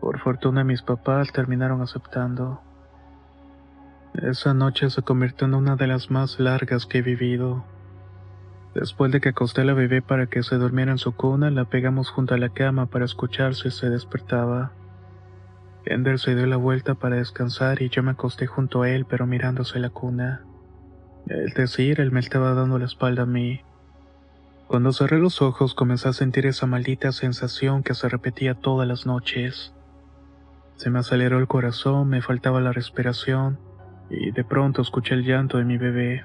Por 0.00 0.18
fortuna 0.18 0.64
mis 0.64 0.82
papás 0.82 1.32
terminaron 1.32 1.80
aceptando. 1.82 2.60
Esa 4.14 4.52
noche 4.54 4.90
se 4.90 5.02
convirtió 5.02 5.46
en 5.46 5.54
una 5.54 5.76
de 5.76 5.86
las 5.86 6.10
más 6.10 6.40
largas 6.40 6.86
que 6.86 6.98
he 6.98 7.02
vivido. 7.02 7.64
Después 8.74 9.12
de 9.12 9.20
que 9.20 9.30
acosté 9.30 9.60
a 9.60 9.64
la 9.64 9.74
bebé 9.74 10.00
para 10.00 10.26
que 10.26 10.42
se 10.42 10.56
durmiera 10.56 10.92
en 10.92 10.98
su 10.98 11.12
cuna, 11.12 11.50
la 11.50 11.66
pegamos 11.66 12.08
junto 12.08 12.34
a 12.34 12.38
la 12.38 12.48
cama 12.48 12.86
para 12.86 13.04
escuchar 13.04 13.54
si 13.54 13.70
se 13.70 13.90
despertaba. 13.90 14.72
Ender 15.84 16.18
se 16.18 16.34
dio 16.34 16.46
la 16.46 16.56
vuelta 16.56 16.94
para 16.94 17.16
descansar 17.16 17.82
y 17.82 17.88
yo 17.90 18.02
me 18.02 18.12
acosté 18.12 18.46
junto 18.46 18.82
a 18.82 18.90
él 18.90 19.04
pero 19.04 19.26
mirándose 19.26 19.78
la 19.78 19.90
cuna. 19.90 20.42
Es 21.26 21.54
decir, 21.54 22.00
él 22.00 22.12
me 22.12 22.20
estaba 22.20 22.54
dando 22.54 22.78
la 22.78 22.86
espalda 22.86 23.24
a 23.24 23.26
mí. 23.26 23.60
Cuando 24.68 24.92
cerré 24.92 25.18
los 25.18 25.42
ojos 25.42 25.74
comencé 25.74 26.08
a 26.08 26.12
sentir 26.14 26.46
esa 26.46 26.66
maldita 26.66 27.12
sensación 27.12 27.82
que 27.82 27.94
se 27.94 28.08
repetía 28.08 28.54
todas 28.54 28.88
las 28.88 29.04
noches. 29.04 29.74
Se 30.76 30.88
me 30.88 31.00
aceleró 31.00 31.38
el 31.38 31.46
corazón, 31.46 32.08
me 32.08 32.22
faltaba 32.22 32.60
la 32.60 32.72
respiración 32.72 33.58
y 34.08 34.30
de 34.30 34.44
pronto 34.44 34.80
escuché 34.80 35.14
el 35.14 35.24
llanto 35.24 35.58
de 35.58 35.64
mi 35.64 35.76
bebé. 35.76 36.24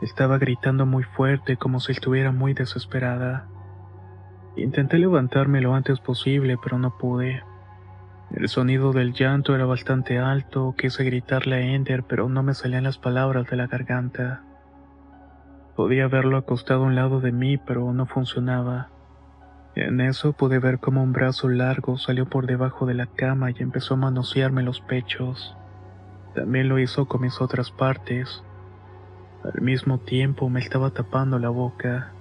Estaba 0.00 0.38
gritando 0.38 0.86
muy 0.86 1.02
fuerte 1.02 1.56
como 1.56 1.80
si 1.80 1.92
estuviera 1.92 2.32
muy 2.32 2.54
desesperada. 2.54 3.48
Intenté 4.56 4.98
levantarme 4.98 5.60
lo 5.60 5.74
antes 5.74 6.00
posible, 6.00 6.56
pero 6.62 6.78
no 6.78 6.96
pude. 6.96 7.42
El 8.34 8.48
sonido 8.48 8.92
del 8.92 9.12
llanto 9.12 9.54
era 9.54 9.66
bastante 9.66 10.18
alto, 10.18 10.74
quise 10.78 11.04
gritarle 11.04 11.56
a 11.56 11.60
Ender, 11.60 12.04
pero 12.04 12.28
no 12.28 12.42
me 12.42 12.54
salían 12.54 12.84
las 12.84 12.96
palabras 12.96 13.48
de 13.50 13.56
la 13.56 13.66
garganta. 13.66 14.42
Podía 15.76 16.08
verlo 16.08 16.36
acostado 16.36 16.84
a 16.84 16.86
un 16.86 16.94
lado 16.94 17.20
de 17.20 17.32
mí, 17.32 17.58
pero 17.58 17.92
no 17.92 18.06
funcionaba. 18.06 18.88
En 19.74 20.00
eso 20.00 20.32
pude 20.32 20.58
ver 20.58 20.78
cómo 20.78 21.02
un 21.02 21.12
brazo 21.12 21.48
largo 21.48 21.98
salió 21.98 22.26
por 22.28 22.46
debajo 22.46 22.86
de 22.86 22.94
la 22.94 23.06
cama 23.06 23.50
y 23.50 23.56
empezó 23.58 23.94
a 23.94 23.98
manosearme 23.98 24.62
los 24.62 24.80
pechos. 24.80 25.56
También 26.34 26.68
lo 26.68 26.78
hizo 26.78 27.06
con 27.06 27.22
mis 27.22 27.40
otras 27.40 27.70
partes. 27.70 28.44
Al 29.42 29.62
mismo 29.62 29.98
tiempo 29.98 30.50
me 30.50 30.60
estaba 30.60 30.90
tapando 30.90 31.38
la 31.38 31.48
boca. 31.48 32.12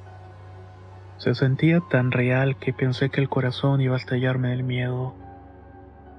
Se 1.18 1.36
sentía 1.36 1.82
tan 1.82 2.12
real 2.12 2.58
que 2.58 2.72
pensé 2.72 3.10
que 3.10 3.20
el 3.20 3.28
corazón 3.28 3.82
iba 3.82 3.96
a 3.96 3.98
estallarme 3.98 4.50
del 4.50 4.64
miedo. 4.64 5.16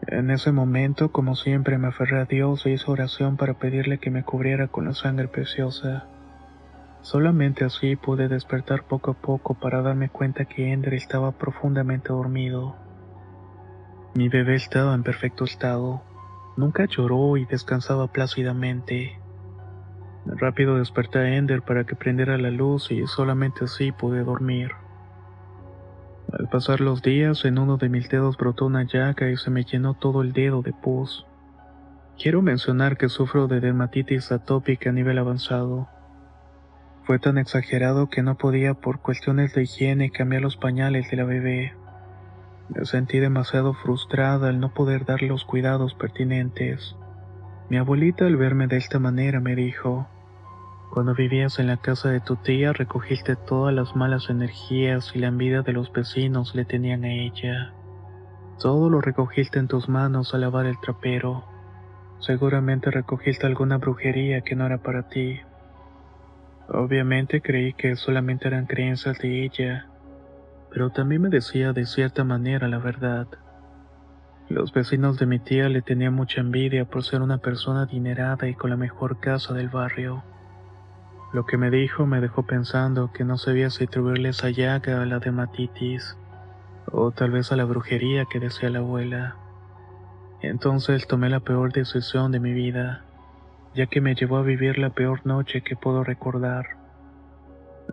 En 0.06 0.30
ese 0.30 0.52
momento, 0.52 1.10
como 1.10 1.36
siempre, 1.36 1.78
me 1.78 1.88
aferré 1.88 2.20
a 2.20 2.24
Dios 2.24 2.66
e 2.66 2.72
hice 2.72 2.90
oración 2.90 3.36
para 3.38 3.54
pedirle 3.54 3.98
que 3.98 4.10
me 4.10 4.24
cubriera 4.24 4.68
con 4.68 4.86
la 4.86 4.94
sangre 4.94 5.28
preciosa. 5.28 6.06
Solamente 7.02 7.64
así 7.64 7.96
pude 7.96 8.28
despertar 8.28 8.82
poco 8.82 9.12
a 9.12 9.14
poco 9.14 9.54
para 9.54 9.82
darme 9.82 10.08
cuenta 10.10 10.44
que 10.44 10.72
Ender 10.72 10.94
estaba 10.94 11.32
profundamente 11.32 12.08
dormido. 12.08 12.76
Mi 14.14 14.28
bebé 14.28 14.56
estaba 14.56 14.94
en 14.94 15.02
perfecto 15.02 15.44
estado. 15.44 16.02
Nunca 16.56 16.86
lloró 16.86 17.36
y 17.36 17.44
descansaba 17.44 18.08
plácidamente. 18.08 19.19
Rápido 20.26 20.76
desperté 20.76 21.18
a 21.18 21.36
Ender 21.36 21.62
para 21.62 21.84
que 21.84 21.96
prendiera 21.96 22.36
la 22.36 22.50
luz 22.50 22.90
y 22.90 23.06
solamente 23.06 23.64
así 23.64 23.92
pude 23.92 24.22
dormir. 24.22 24.70
Al 26.32 26.48
pasar 26.48 26.80
los 26.80 27.02
días, 27.02 27.44
en 27.44 27.58
uno 27.58 27.76
de 27.76 27.88
mis 27.88 28.08
dedos 28.08 28.36
brotó 28.36 28.66
una 28.66 28.84
llaga 28.84 29.30
y 29.30 29.36
se 29.36 29.50
me 29.50 29.64
llenó 29.64 29.94
todo 29.94 30.22
el 30.22 30.32
dedo 30.32 30.62
de 30.62 30.72
pus. 30.72 31.26
Quiero 32.22 32.42
mencionar 32.42 32.96
que 32.98 33.08
sufro 33.08 33.48
de 33.48 33.60
dermatitis 33.60 34.30
atópica 34.30 34.90
a 34.90 34.92
nivel 34.92 35.18
avanzado. 35.18 35.88
Fue 37.04 37.18
tan 37.18 37.38
exagerado 37.38 38.10
que 38.10 38.22
no 38.22 38.36
podía 38.36 38.74
por 38.74 39.00
cuestiones 39.00 39.54
de 39.54 39.62
higiene 39.62 40.10
cambiar 40.10 40.42
los 40.42 40.56
pañales 40.56 41.10
de 41.10 41.16
la 41.16 41.24
bebé. 41.24 41.74
Me 42.68 42.84
sentí 42.84 43.18
demasiado 43.18 43.72
frustrada 43.72 44.50
al 44.50 44.60
no 44.60 44.72
poder 44.72 45.06
darle 45.06 45.28
los 45.28 45.44
cuidados 45.44 45.94
pertinentes. 45.94 46.94
Mi 47.70 47.76
abuelita 47.76 48.26
al 48.26 48.36
verme 48.36 48.66
de 48.66 48.78
esta 48.78 48.98
manera 48.98 49.38
me 49.38 49.54
dijo, 49.54 50.08
cuando 50.92 51.14
vivías 51.14 51.60
en 51.60 51.68
la 51.68 51.76
casa 51.76 52.08
de 52.10 52.18
tu 52.18 52.34
tía 52.34 52.72
recogiste 52.72 53.36
todas 53.36 53.72
las 53.72 53.94
malas 53.94 54.28
energías 54.28 55.12
y 55.14 55.20
la 55.20 55.28
envidia 55.28 55.62
de 55.62 55.72
los 55.72 55.92
vecinos 55.92 56.52
le 56.56 56.64
tenían 56.64 57.04
a 57.04 57.12
ella. 57.12 57.72
Todo 58.58 58.90
lo 58.90 59.00
recogiste 59.00 59.60
en 59.60 59.68
tus 59.68 59.88
manos 59.88 60.34
al 60.34 60.40
lavar 60.40 60.66
el 60.66 60.80
trapero. 60.80 61.44
Seguramente 62.18 62.90
recogiste 62.90 63.46
alguna 63.46 63.78
brujería 63.78 64.40
que 64.40 64.56
no 64.56 64.66
era 64.66 64.78
para 64.78 65.08
ti. 65.08 65.38
Obviamente 66.66 67.40
creí 67.40 67.72
que 67.74 67.94
solamente 67.94 68.48
eran 68.48 68.66
creencias 68.66 69.16
de 69.18 69.44
ella, 69.44 69.86
pero 70.72 70.90
también 70.90 71.22
me 71.22 71.28
decía 71.28 71.72
de 71.72 71.86
cierta 71.86 72.24
manera 72.24 72.66
la 72.66 72.78
verdad. 72.78 73.28
Los 74.50 74.72
vecinos 74.72 75.16
de 75.16 75.26
mi 75.26 75.38
tía 75.38 75.68
le 75.68 75.80
tenían 75.80 76.12
mucha 76.12 76.40
envidia 76.40 76.84
por 76.84 77.04
ser 77.04 77.22
una 77.22 77.38
persona 77.38 77.82
adinerada 77.82 78.48
y 78.48 78.54
con 78.54 78.70
la 78.70 78.76
mejor 78.76 79.20
casa 79.20 79.54
del 79.54 79.68
barrio. 79.68 80.24
Lo 81.32 81.46
que 81.46 81.56
me 81.56 81.70
dijo 81.70 82.04
me 82.04 82.20
dejó 82.20 82.42
pensando 82.42 83.12
que 83.12 83.22
no 83.22 83.38
sabía 83.38 83.70
si 83.70 83.84
atribuirle 83.84 84.30
esa 84.30 84.50
llaga 84.50 85.00
a 85.00 85.06
la 85.06 85.20
dermatitis, 85.20 86.16
o 86.90 87.12
tal 87.12 87.30
vez 87.30 87.52
a 87.52 87.56
la 87.56 87.64
brujería 87.64 88.24
que 88.24 88.40
decía 88.40 88.70
la 88.70 88.80
abuela. 88.80 89.36
Entonces 90.42 91.06
tomé 91.06 91.30
la 91.30 91.38
peor 91.38 91.72
decisión 91.72 92.32
de 92.32 92.40
mi 92.40 92.52
vida, 92.52 93.04
ya 93.76 93.86
que 93.86 94.00
me 94.00 94.16
llevó 94.16 94.38
a 94.38 94.42
vivir 94.42 94.78
la 94.78 94.90
peor 94.90 95.24
noche 95.24 95.60
que 95.60 95.76
puedo 95.76 96.02
recordar. 96.02 96.79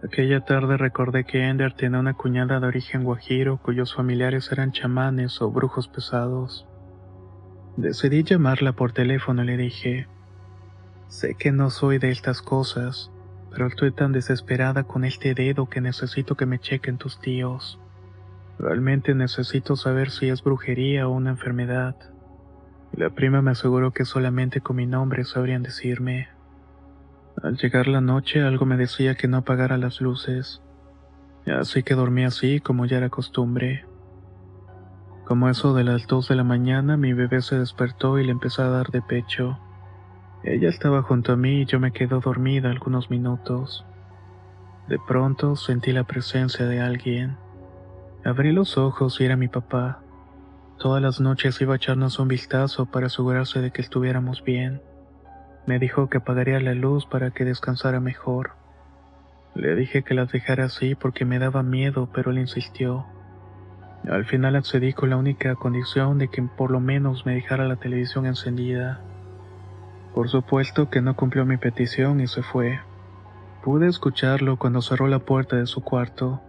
Aquella 0.04 0.42
tarde 0.42 0.78
recordé 0.78 1.24
que 1.24 1.48
Ender 1.48 1.74
tenía 1.74 2.00
una 2.00 2.14
cuñada 2.14 2.60
de 2.60 2.68
origen 2.68 3.04
guajiro 3.04 3.58
cuyos 3.58 3.96
familiares 3.96 4.52
eran 4.52 4.72
chamanes 4.72 5.42
o 5.42 5.50
brujos 5.50 5.88
pesados. 5.88 6.68
Decidí 7.78 8.24
llamarla 8.24 8.74
por 8.74 8.92
teléfono 8.92 9.44
y 9.44 9.48
le 9.48 9.58
dije, 9.58 10.08
sé 11.08 11.36
que 11.36 11.52
no 11.52 11.70
soy 11.70 11.98
de 11.98 12.12
estas 12.12 12.42
cosas, 12.42 13.12
pero 13.50 13.68
estoy 13.68 13.92
tan 13.92 14.12
desesperada 14.12 14.84
con 14.84 15.04
este 15.04 15.34
dedo 15.34 15.68
que 15.68 15.82
necesito 15.82 16.36
que 16.36 16.46
me 16.46 16.60
chequen 16.60 16.98
tus 16.98 17.20
tíos. 17.20 17.80
Realmente 18.60 19.16
necesito 19.16 19.76
saber 19.76 20.12
si 20.12 20.30
es 20.30 20.44
brujería 20.44 21.08
o 21.08 21.12
una 21.12 21.32
enfermedad. 21.32 21.96
La 22.92 23.10
prima 23.10 23.42
me 23.42 23.52
aseguró 23.52 23.92
que 23.92 24.06
solamente 24.06 24.62
con 24.62 24.76
mi 24.76 24.86
nombre 24.86 25.24
sabrían 25.24 25.64
decirme. 25.64 26.30
Al 27.44 27.56
llegar 27.56 27.88
la 27.88 28.02
noche 28.02 28.42
algo 28.42 28.66
me 28.66 28.78
decía 28.78 29.14
que 29.14 29.28
no 29.28 29.38
apagara 29.38 29.78
las 29.78 30.02
luces, 30.02 30.64
así 31.46 31.84
que 31.84 31.94
dormí 31.94 32.24
así 32.24 32.60
como 32.60 32.86
ya 32.88 32.98
era 32.98 33.10
costumbre. 33.10 33.86
Como 35.24 35.48
eso 35.48 35.76
de 35.76 35.84
las 35.84 36.08
dos 36.08 36.30
de 36.30 36.36
la 36.36 36.44
mañana 36.44 36.98
mi 36.98 37.14
bebé 37.14 37.42
se 37.42 37.60
despertó 37.60 38.18
y 38.18 38.26
le 38.26 38.32
empezó 38.32 38.64
a 38.64 38.70
dar 38.70 38.88
de 38.90 39.04
pecho. 39.04 39.60
Ella 40.44 40.70
estaba 40.70 41.04
junto 41.04 41.34
a 41.34 41.36
mí 41.36 41.62
y 41.62 41.66
yo 41.66 41.80
me 41.80 41.92
quedé 41.92 42.20
dormida 42.20 42.72
algunos 42.72 43.12
minutos. 43.12 43.86
De 44.88 44.98
pronto 44.98 45.56
sentí 45.56 45.92
la 45.92 46.06
presencia 46.06 46.66
de 46.66 46.80
alguien. 46.80 47.38
Abrí 48.26 48.52
los 48.52 48.78
ojos 48.80 49.22
y 49.22 49.26
era 49.26 49.36
mi 49.36 49.48
papá. 49.48 50.02
Todas 50.80 51.04
las 51.04 51.20
noches 51.20 51.62
iba 51.62 51.74
a 51.74 51.78
echarnos 51.78 52.18
un 52.18 52.30
vistazo 52.30 52.88
para 52.88 53.08
asegurarse 53.08 53.62
de 53.62 53.72
que 53.72 53.82
estuviéramos 53.82 54.44
bien. 54.44 54.82
Me 55.68 55.78
dijo 55.80 56.10
que 56.10 56.18
apagaría 56.18 56.60
la 56.62 56.74
luz 56.74 57.06
para 57.06 57.32
que 57.32 57.46
descansara 57.46 58.00
mejor. 58.00 58.54
Le 59.54 59.76
dije 59.76 60.02
que 60.02 60.14
las 60.14 60.32
dejara 60.32 60.64
así 60.64 60.96
porque 60.96 61.26
me 61.26 61.40
daba 61.40 61.62
miedo, 61.62 62.10
pero 62.14 62.32
él 62.32 62.40
insistió. 62.40 63.06
Al 64.10 64.24
final 64.24 64.56
accedí 64.56 64.94
con 64.94 65.10
la 65.10 65.18
única 65.18 65.56
condición 65.56 66.20
de 66.20 66.30
que 66.30 66.42
por 66.42 66.72
lo 66.72 66.80
menos 66.80 67.26
me 67.26 67.36
dejara 67.36 67.68
la 67.68 67.76
televisión 67.76 68.26
encendida. 68.26 69.02
Por 70.16 70.30
supuesto 70.30 70.90
que 70.90 71.02
no 71.02 71.18
cumplió 71.18 71.46
mi 71.46 71.58
petición 71.58 72.22
y 72.22 72.28
se 72.28 72.44
fue. 72.44 72.80
Pude 73.62 73.88
escucharlo 73.88 74.56
cuando 74.56 74.82
cerró 74.82 75.08
la 75.08 75.20
puerta 75.20 75.58
de 75.58 75.66
su 75.66 75.84
cuarto, 75.84 76.40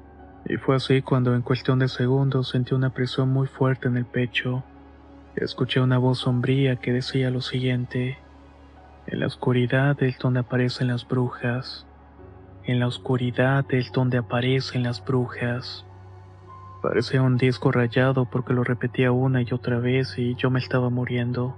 y 0.44 0.58
fue 0.58 0.76
así 0.76 1.02
cuando 1.02 1.34
en 1.34 1.42
cuestión 1.42 1.80
de 1.80 1.88
segundos 1.88 2.50
sentí 2.50 2.72
una 2.72 2.90
presión 2.90 3.30
muy 3.30 3.48
fuerte 3.48 3.88
en 3.88 3.96
el 3.96 4.04
pecho. 4.04 4.62
Escuché 5.34 5.80
una 5.80 5.98
voz 5.98 6.18
sombría 6.18 6.76
que 6.76 6.92
decía 6.92 7.30
lo 7.30 7.40
siguiente. 7.40 8.18
En 9.10 9.20
la 9.20 9.26
oscuridad 9.26 10.02
es 10.02 10.18
donde 10.18 10.40
aparecen 10.40 10.88
las 10.88 11.08
brujas. 11.08 11.86
En 12.64 12.78
la 12.78 12.86
oscuridad 12.86 13.64
es 13.70 13.90
donde 13.90 14.18
aparecen 14.18 14.82
las 14.82 15.02
brujas. 15.02 15.86
Parecía 16.82 17.22
un 17.22 17.38
disco 17.38 17.72
rayado 17.72 18.26
porque 18.26 18.52
lo 18.52 18.64
repetía 18.64 19.10
una 19.10 19.40
y 19.40 19.46
otra 19.50 19.78
vez 19.78 20.18
y 20.18 20.34
yo 20.34 20.50
me 20.50 20.58
estaba 20.58 20.90
muriendo. 20.90 21.56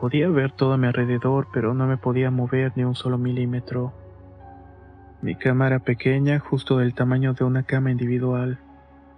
Podía 0.00 0.30
ver 0.30 0.52
todo 0.52 0.72
a 0.72 0.78
mi 0.78 0.86
alrededor, 0.86 1.48
pero 1.52 1.74
no 1.74 1.86
me 1.86 1.98
podía 1.98 2.30
mover 2.30 2.72
ni 2.74 2.84
un 2.84 2.94
solo 2.94 3.18
milímetro. 3.18 3.92
Mi 5.20 5.34
cama 5.34 5.66
era 5.66 5.80
pequeña, 5.80 6.38
justo 6.38 6.78
del 6.78 6.94
tamaño 6.94 7.34
de 7.34 7.44
una 7.44 7.64
cama 7.64 7.90
individual. 7.90 8.60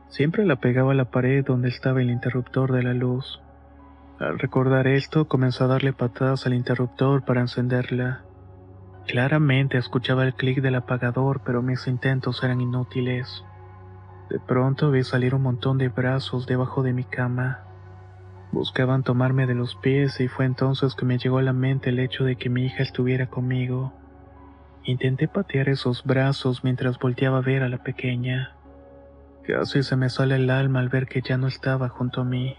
Siempre 0.08 0.44
la 0.44 0.56
pegaba 0.56 0.90
a 0.90 0.96
la 0.96 1.04
pared 1.04 1.44
donde 1.44 1.68
estaba 1.68 2.02
el 2.02 2.10
interruptor 2.10 2.72
de 2.72 2.82
la 2.82 2.94
luz. 2.94 3.40
Al 4.18 4.38
recordar 4.38 4.86
esto, 4.86 5.26
comenzó 5.26 5.64
a 5.64 5.68
darle 5.68 5.92
patadas 5.92 6.46
al 6.46 6.54
interruptor 6.54 7.24
para 7.24 7.40
encenderla. 7.40 8.24
Claramente 9.06 9.76
escuchaba 9.76 10.24
el 10.24 10.34
clic 10.34 10.62
del 10.62 10.76
apagador, 10.76 11.42
pero 11.44 11.62
mis 11.62 11.86
intentos 11.88 12.42
eran 12.44 12.60
inútiles. 12.60 13.44
De 14.30 14.38
pronto 14.38 14.90
vi 14.90 15.02
salir 15.02 15.34
un 15.34 15.42
montón 15.42 15.78
de 15.78 15.88
brazos 15.88 16.46
debajo 16.46 16.82
de 16.82 16.92
mi 16.92 17.04
cama. 17.04 17.64
Buscaban 18.52 19.02
tomarme 19.02 19.46
de 19.46 19.54
los 19.54 19.74
pies 19.74 20.20
y 20.20 20.28
fue 20.28 20.44
entonces 20.44 20.94
que 20.94 21.04
me 21.04 21.18
llegó 21.18 21.38
a 21.38 21.42
la 21.42 21.52
mente 21.52 21.90
el 21.90 21.98
hecho 21.98 22.24
de 22.24 22.36
que 22.36 22.48
mi 22.48 22.66
hija 22.66 22.84
estuviera 22.84 23.26
conmigo. 23.26 23.92
Intenté 24.84 25.28
patear 25.28 25.68
esos 25.68 26.04
brazos 26.04 26.62
mientras 26.62 26.98
volteaba 26.98 27.38
a 27.38 27.42
ver 27.42 27.62
a 27.64 27.68
la 27.68 27.82
pequeña. 27.82 28.54
Casi 29.46 29.82
se 29.82 29.96
me 29.96 30.08
sale 30.08 30.36
el 30.36 30.48
alma 30.50 30.78
al 30.78 30.88
ver 30.88 31.06
que 31.06 31.20
ya 31.20 31.36
no 31.36 31.48
estaba 31.48 31.88
junto 31.88 32.20
a 32.20 32.24
mí. 32.24 32.56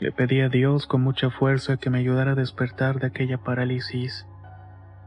Le 0.00 0.12
pedí 0.12 0.40
a 0.40 0.48
Dios 0.48 0.86
con 0.86 1.02
mucha 1.02 1.28
fuerza 1.28 1.76
que 1.76 1.90
me 1.90 1.98
ayudara 1.98 2.32
a 2.32 2.34
despertar 2.34 3.00
de 3.00 3.08
aquella 3.08 3.36
parálisis. 3.36 4.26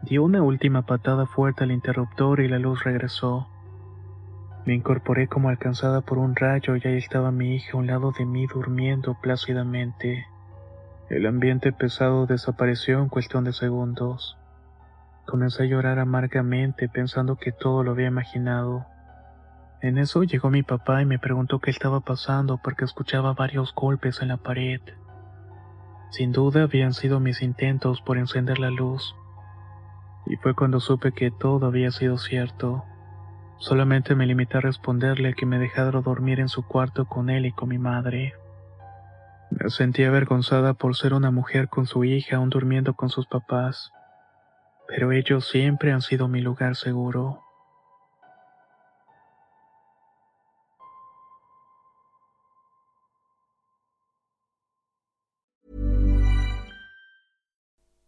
Dio 0.03 0.23
una 0.23 0.43
última 0.43 0.83
patada 0.83 1.25
fuerte 1.25 1.63
al 1.63 1.71
interruptor 1.71 2.41
y 2.41 2.47
la 2.47 2.59
luz 2.59 2.83
regresó. 2.83 3.47
Me 4.67 4.75
incorporé 4.75 5.27
como 5.27 5.49
alcanzada 5.49 6.01
por 6.01 6.19
un 6.19 6.35
rayo 6.35 6.75
y 6.75 6.87
ahí 6.87 6.97
estaba 6.97 7.31
mi 7.31 7.55
hija 7.55 7.71
a 7.73 7.77
un 7.77 7.87
lado 7.87 8.13
de 8.15 8.25
mí 8.25 8.45
durmiendo 8.45 9.17
plácidamente. 9.19 10.27
El 11.09 11.25
ambiente 11.25 11.71
pesado 11.71 12.27
desapareció 12.27 12.99
en 12.99 13.09
cuestión 13.09 13.45
de 13.45 13.53
segundos. 13.53 14.37
Comencé 15.25 15.63
a 15.63 15.65
llorar 15.65 15.97
amargamente 15.97 16.87
pensando 16.87 17.37
que 17.37 17.51
todo 17.51 17.83
lo 17.83 17.91
había 17.91 18.07
imaginado. 18.07 18.85
En 19.83 19.97
eso 19.97 20.23
llegó 20.23 20.49
mi 20.49 20.63
papá 20.63 21.01
y 21.01 21.05
me 21.05 21.19
preguntó 21.19 21.59
qué 21.59 21.69
estaba 21.69 21.99
pasando 21.99 22.57
porque 22.63 22.85
escuchaba 22.85 23.33
varios 23.33 23.75
golpes 23.75 24.21
en 24.21 24.29
la 24.29 24.37
pared. 24.37 24.79
Sin 26.09 26.31
duda 26.31 26.63
habían 26.63 26.93
sido 26.93 27.19
mis 27.19 27.41
intentos 27.41 27.99
por 27.99 28.17
encender 28.17 28.59
la 28.59 28.69
luz. 28.69 29.13
Y 30.25 30.37
fue 30.37 30.55
cuando 30.55 30.79
supe 30.79 31.11
que 31.11 31.31
todo 31.31 31.65
había 31.65 31.91
sido 31.91 32.17
cierto. 32.17 32.85
Solamente 33.57 34.15
me 34.15 34.25
limité 34.25 34.59
a 34.59 34.61
responderle 34.61 35.33
que 35.33 35.45
me 35.45 35.59
dejara 35.59 35.99
dormir 35.99 36.39
en 36.39 36.47
su 36.47 36.65
cuarto 36.65 37.03
con 37.03 37.29
él 37.29 37.45
y 37.45 37.51
con 37.51 37.67
mi 37.67 37.77
madre. 37.77 38.35
Me 39.49 39.69
sentía 39.69 40.07
avergonzada 40.07 40.75
por 40.75 40.95
ser 40.95 41.13
una 41.13 41.29
mujer 41.29 41.67
con 41.67 41.87
su 41.87 42.05
hija 42.05 42.37
aún 42.37 42.49
durmiendo 42.49 42.93
con 42.93 43.09
sus 43.09 43.27
papás, 43.27 43.91
pero 44.87 45.11
ellos 45.11 45.45
siempre 45.45 45.91
han 45.91 46.01
sido 46.01 46.29
mi 46.29 46.39
lugar 46.39 46.77
seguro. 46.77 47.42